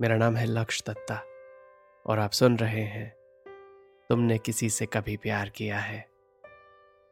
[0.00, 1.16] मेरा नाम है लक्ष्य दत्ता,
[2.06, 3.16] और आप सुन रहे हैं,
[4.08, 6.10] तुमने किसी से कभी प्यार किया है?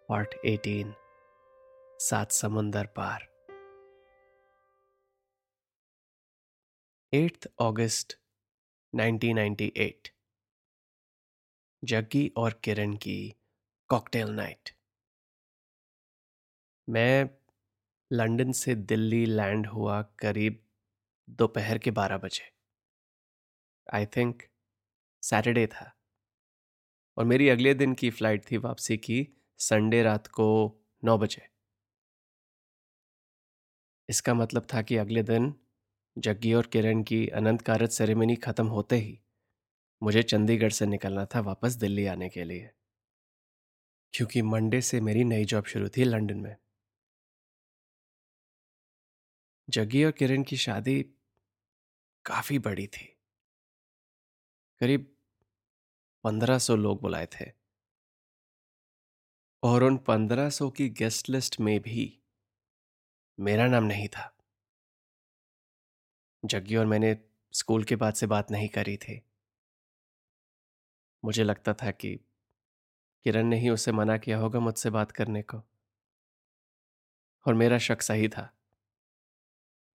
[0.09, 0.95] पार्ट 18
[1.99, 3.23] सात समुंदर पार।
[7.15, 8.21] 8th अगस्त
[8.95, 10.13] 1998
[11.85, 13.35] जग्गी और किरण की
[13.89, 14.71] कॉकटेल नाइट।
[16.89, 17.31] मैं
[18.13, 20.65] लंदन से दिल्ली लैंड हुआ करीब
[21.31, 22.58] दोपहर के बारह बजे।
[23.95, 24.43] आई थिंक
[25.23, 25.95] सैटरडे था।
[27.17, 29.29] और मेरी अगले दिन की फ़्लाइट थी वापसी की
[29.59, 30.49] संडे रात को
[31.05, 31.49] नौ बजे।
[34.09, 35.55] इसका मतलब था कि अगले दिन
[36.19, 39.21] जग्गी और किरण की अनंत कारत सेरेमनी खत्म होते ही
[40.03, 42.71] मुझे चंडीगढ़ से निकलना था वापस दिल्ली आने के लिए।
[44.15, 46.57] क्योंकि मंडे से मेरी नई जॉब शुरू थी लंदन में।
[49.69, 51.03] जग्गी और किरण की शादी
[52.25, 53.18] काफ़ी बड़ी थी।
[54.81, 55.17] करीब
[56.25, 57.53] पंद्रह सौ लोग बुलाए थे।
[59.63, 62.23] और उन पंद्रह सौ की गेस्ट लिस्ट में भी
[63.41, 64.37] मेरा नाम नहीं था।
[66.45, 67.19] जग्गी और मैंने
[67.53, 69.23] स्कूल के बाद से बात नहीं करी थी।
[71.25, 72.17] मुझे लगता था कि
[73.25, 75.63] किरण ने ही उसे मना किया होगा मुझसे बात करने को।
[77.47, 78.57] और मेरा शक सही था।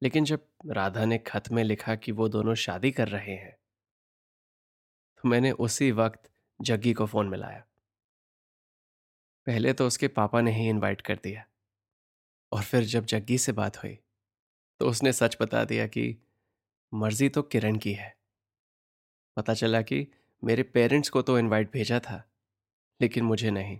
[0.04, 3.63] लेकिन जब राधा ने खत में लिखा कि वो दोनों शादी कर रहे हैं
[5.24, 6.30] मैंने उसी वक्त
[6.60, 7.64] जग्गी को फ़ोन मिलाया।
[9.48, 11.46] पहले तो उसके पापा ने ही इनवाइट कर दिया।
[12.52, 13.98] और फिर जब जग्गी से बात हुई
[14.80, 16.06] तो उसने सच बता दिया कि
[16.94, 18.16] मर्ज़ी तो किरण की है।
[19.38, 20.08] पता चला कि
[20.44, 22.24] मेरे पेरेंट्स को तो इनवाइट भेजा था,
[23.02, 23.80] लेकिन मुझे नहीं।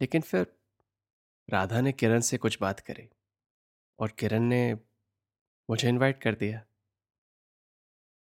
[0.00, 0.46] लेकिन फिर
[1.48, 3.08] राधा ने किरण से कुछ बात करी
[3.98, 4.74] और किरण ने
[5.68, 6.64] मुझे इनवाइट कर दिया।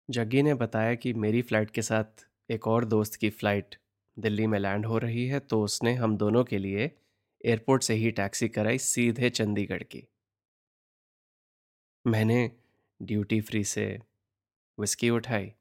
[0.10, 3.76] जग्गी ने बताया कि मेरी फ़्लाइट के साथ एक और दोस्त की फ़्लाइट
[4.18, 6.86] दिल्ली में लैंड हो रही है तो उसने हम दोनों के लिए
[7.46, 10.08] एयरपोर्ट से ही टैक्सी कराई सीधे चंडीगढ़ की।
[12.06, 12.40] मैंने
[13.00, 13.86] ड्यूटी फ्री से
[14.78, 15.52] विस्की उठाई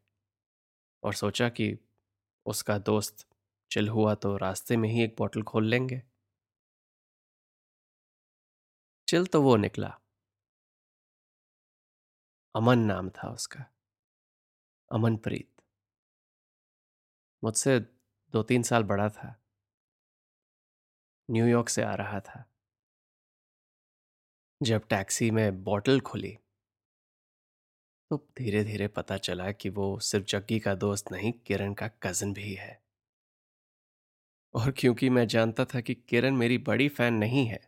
[1.03, 1.77] और सोचा कि
[2.47, 3.27] उसका दोस्त
[3.71, 6.03] चिल हुआ तो रास्ते में ही एक बोतल खोल लेंगे।
[9.09, 9.99] चिल तो वो निकला।
[12.55, 13.65] अमन नाम था उसका।
[14.91, 15.49] अमनप्रीत
[17.43, 17.79] मुझसे
[18.35, 19.35] दो तीन साल बड़ा था।
[21.29, 22.45] न्यूयॉर्क से आ रहा था।
[24.61, 26.37] जब टैक्सी में बॉटल खुली
[28.11, 32.33] तो धीरे धीरे पता चला कि वो सिर्फ़ जग्गी का दोस्त नहीं, किरण का कज़न
[32.33, 32.79] भी है।
[34.55, 37.61] और क्योंकि मैं जानता था कि किरण मेरी बड़ी फ़ैन नहीं है,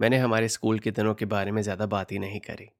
[0.00, 2.70] मैंने हमारे स्कूल के दिनों के बारे में ज़्यादा बात ही नहीं करी।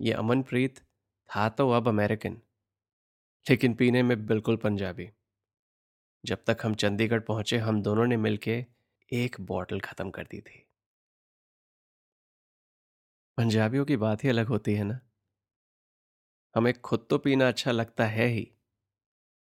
[0.00, 0.80] ये अमनप्रीत
[1.32, 2.40] था तो अब अमेरिकन।
[3.50, 5.10] लेकिन पीने में बिल्कुल पंजाबी।
[6.24, 8.66] जब तक हम चंडीगढ़ पहुँचे, हम दोनों ने मिलके
[9.12, 10.68] एक बॉटल खत्म कर दी थी।
[13.38, 15.00] पंजाबियों की बात ही अलग होती है ना?
[16.56, 18.52] हमें खुद तो पीना अच्छा लगता है ही,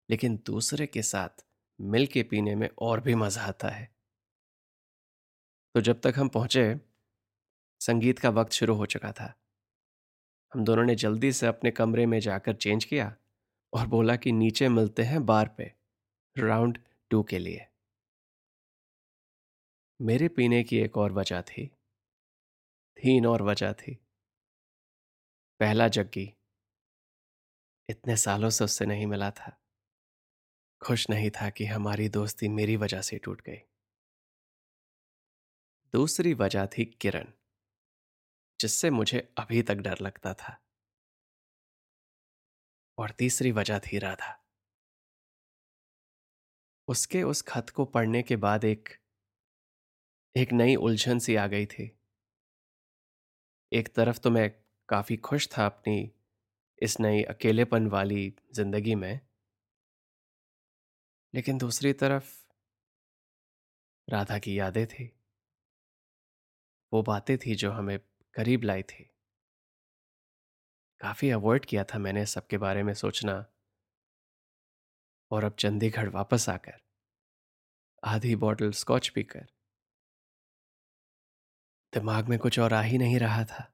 [0.09, 1.45] लेकिन दूसरे के साथ
[1.81, 3.95] मिल के पीने में और भी मज़ा आता है।
[5.75, 6.79] तो जब तक हम पहुँचे,
[7.79, 9.40] संगीत का वक्त शुरू हो चुका था।
[10.53, 13.15] हम दोनों ने जल्दी से अपने कमरे में जाकर चेंज किया
[13.73, 15.73] और बोला कि नीचे मिलते हैं बार पे,
[16.37, 17.67] राउंड टू के लिए।
[20.01, 21.67] मेरे पीने की एक और वजह थी।
[22.97, 23.95] तीन और वजह थी।
[25.59, 26.33] पहला जग्गी।
[27.89, 29.61] इतने सालों से उससे नहीं मिला था।
[30.81, 33.57] खुश नहीं था कि हमारी दोस्ती मेरी वजह से टूट गई।
[35.93, 37.33] दूसरी वजह थी किरण।
[38.61, 40.57] जिससे मुझे अभी तक डर लगता था।
[42.97, 44.37] और तीसरी वजह थी राधा।
[46.87, 48.89] उसके उस खत को पढ़ने के बाद एक
[50.35, 51.91] एक नई उलझन सी आ गई थी।
[53.71, 54.49] एक तरफ़ तो मैं
[54.89, 56.11] काफ़ी खुश था अपनी
[56.81, 59.21] इस नई अकेलेपन वाली ज़िंदगी में।
[61.33, 62.31] लेकिन दूसरी तरफ़
[64.07, 65.11] राधा की यादें थी।
[66.91, 67.97] वो बातें थी जो हमें
[68.33, 69.03] करीब लाई थी।
[70.99, 73.45] काफ़ी अवॉइड किया था मैंने सबके बारे में सोचना।
[75.31, 76.81] और अब चंडीगढ़ वापस आकर,
[78.03, 79.47] आधी बॉटल स्कॉच पीकर।
[81.93, 83.73] दिमाग में कुछ और आ ही नहीं रहा था।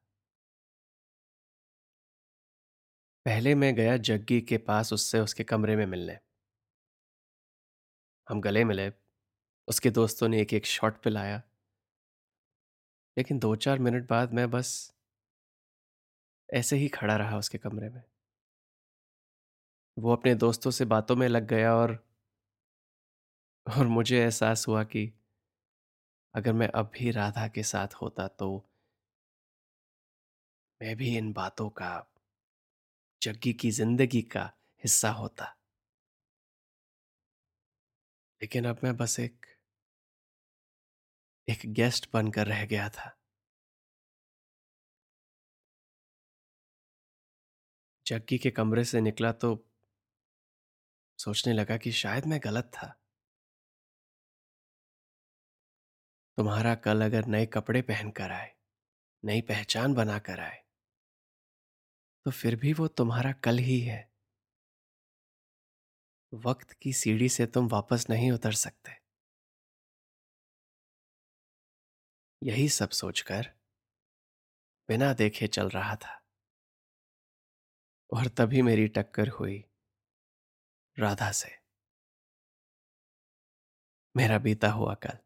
[3.25, 6.19] पहले मैं गया जग्गी के पास उससे उसके कमरे में मिलने।
[8.29, 8.91] हम गले मिले।
[9.67, 11.46] उसके दोस्तों ने एक एक शॉट पिलाया।
[13.17, 14.73] लेकिन दो चार मिनट बाद मैं बस
[16.49, 18.03] ऐसे ही खड़ा रहा उसके कमरे में।
[19.97, 21.97] वो अपने दोस्तों से बातों में लग गया और
[23.67, 25.11] और मुझे एहसास हुआ कि
[26.35, 28.47] अगर मैं अब भी राधा के साथ होता तो
[30.81, 31.91] मैं भी इन बातों का,
[33.21, 34.51] जग्गी की ज़िंदगी का
[34.83, 35.53] हिस्सा होता।
[38.41, 39.45] लेकिन अब मैं बस एक
[41.47, 43.11] एक गेस्ट बनकर रह गया था।
[48.05, 49.55] जग्गी के कमरे से निकला तो
[51.19, 52.87] सोचने लगा कि शायद मैं गलत था।
[56.37, 58.53] तुम्हारा कल अगर नए कपड़े पहनकर आए,
[59.23, 60.63] नई पहचान बनाकर आए
[62.25, 63.99] तो फिर भी वो तुम्हारा कल ही है।
[66.33, 69.06] वक्त की सीढ़ी से तुम वापस नहीं उतर सकते।
[72.43, 73.53] यही सब सोचकर
[74.87, 76.27] बिना देखे चल रहा था।
[78.13, 79.65] और तभी मेरी टक्कर हुई
[80.99, 81.59] राधा से।
[84.17, 85.17] मेरा बीता हुआ कल।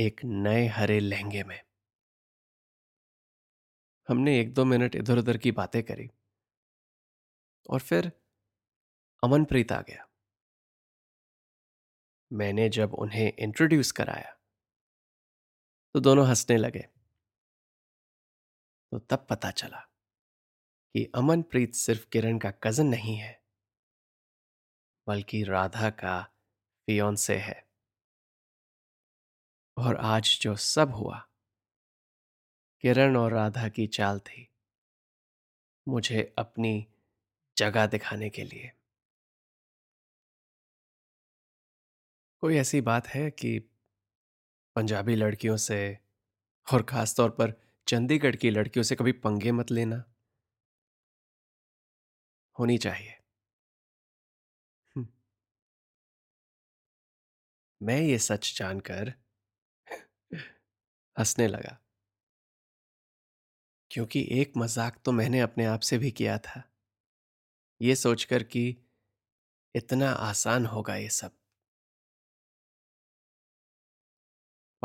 [0.00, 1.64] एक नए हरे लहंगे में।
[4.08, 6.10] हमने एक दो मिनट इधर उधर की बातें करी।
[7.70, 8.12] और फिर
[9.24, 10.08] अमनप्रीत आ गया।
[12.32, 14.35] मैंने जब उन्हें इंट्रोड्यूस कराया
[15.96, 16.80] तो दोनों हंसने लगे।
[18.92, 19.78] तो तब पता चला
[20.94, 23.42] कि अमनप्रीत सिर्फ़ किरण का कज़न नहीं है,
[25.06, 26.22] बल्कि राधा का
[26.88, 27.68] फियोन्से है।
[29.76, 31.18] और आज जो सब हुआ,
[32.80, 34.48] किरण और राधा की चाल थी
[35.88, 36.86] मुझे अपनी
[37.56, 38.72] जगह दिखाने के लिए।
[42.40, 43.70] कोई ऐसी बात है कि
[44.76, 45.78] पंजाबी लड़कियों से
[46.66, 47.54] और ख़ास तौर पर
[47.86, 50.04] चंडीगढ़ की लड़कियों से कभी पंगे मत लेना।
[52.56, 53.16] होनी चाहिए।
[54.96, 55.06] हम्म।
[57.80, 59.12] मैं ये सच जानकर
[61.16, 61.78] हंसने लगा।
[63.90, 66.62] क्योंकि एक मज़ाक तो मैंने अपने आप से भी किया था।
[67.80, 68.66] ये सोचकर कि
[69.74, 71.30] इतना आसान होगा ये सब।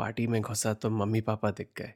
[0.02, 1.92] पार्टी में घुसा तो मम्मी पापा दिख गए।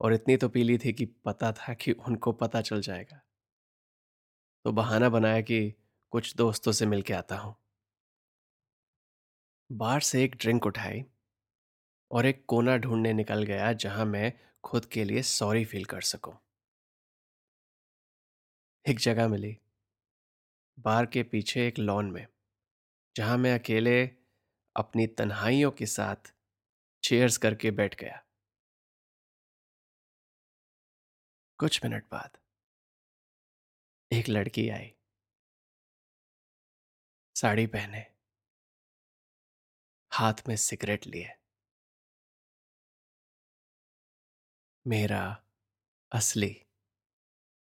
[0.00, 3.20] और इतनी तो पीली थी कि पता था कि उनको पता चल जाएगा।
[4.64, 5.74] तो बहाना बनाया कि
[6.12, 7.54] कुछ दोस्तों से मिलके आता हूँ।
[9.72, 11.04] बार से एक ड्रिंक उठाई
[12.10, 14.32] और एक कोना ढूँढने निकल गया जहाँ मैं
[14.64, 16.34] खुद के लिए सॉरी फील कर सकूँ।
[18.86, 19.56] एक जगह मिली।
[20.78, 22.26] बार के पीछे एक लॉन में,
[23.16, 24.10] जहाँ मैं अकेले
[24.76, 26.32] अपनी तन्हाइयों के साथ
[27.06, 28.26] चेयर्स करके बैठ गया।
[31.58, 32.38] कुछ मिनट बाद
[34.12, 34.94] एक लड़की आई।
[37.36, 38.16] साड़ी पहने।
[40.12, 41.34] हाथ में सिगरेट लिए।
[44.86, 45.44] मेरा
[46.12, 46.66] असली,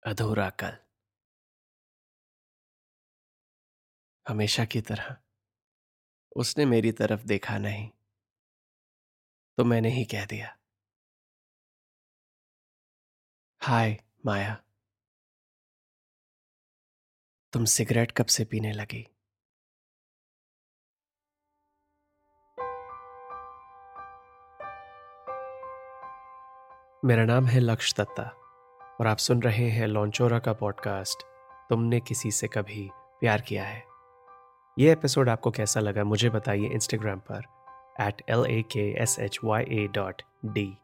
[0.05, 0.77] अधूरा कल।
[4.27, 5.17] हमेशा की तरह,
[6.35, 7.96] उसने मेरी तरफ़ देखा नहीं।
[9.57, 10.57] तो मैंने ही कह दिया।
[13.61, 14.63] हाय, माया।
[17.53, 19.07] तुम सिगरेट कब से पीने लगी?
[27.05, 28.23] मेरा नाम है लक्ष्य दत्ता
[28.99, 31.23] और आप सुन रहे हैं लॉन्चोरा का पॉडकास्ट,
[31.69, 33.83] तुमने किसी से कभी प्यार किया है?
[34.79, 37.56] ये एपिसोड आपको कैसा लगा मुझे बताइए इंस्टाग्राम पर।
[37.99, 40.77] At L A K S H Y A dot D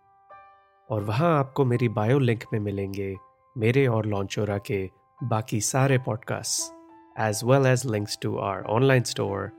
[0.90, 3.16] और वहाँ आपको मेरी बायो लिंक में मिलेंगे
[3.58, 4.90] मेरे और लॉन्चोरा के
[5.24, 6.74] बाकी सारे podcast
[7.20, 9.52] as well as links to our online store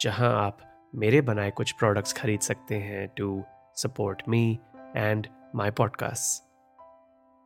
[0.00, 0.58] जहाँ आप
[0.94, 3.44] मेरे बनाए कुछ प्रोडक्ट्स खरीद सकते हैं to
[3.76, 4.58] support me
[4.96, 6.46] and my podcast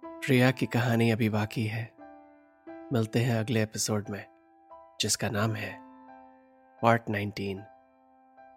[0.04, 1.92] Priya की कहानी अभी बाकी है।
[2.92, 4.24] मिलते हैं अगले एपिसोड में,
[5.00, 5.78] जिसका नाम है
[6.82, 7.58] पार्ट 19